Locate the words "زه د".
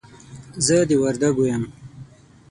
0.65-0.91